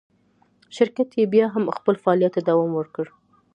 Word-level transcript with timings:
شرکت 0.75 1.09
یې 1.19 1.25
بیا 1.33 1.45
هم 1.55 1.63
خپل 1.77 1.95
فعالیت 2.03 2.33
ته 2.35 2.41
دوام 2.49 2.71
ورکړ. 2.75 3.05